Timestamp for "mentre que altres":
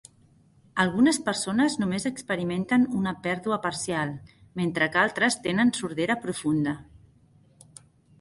4.61-5.37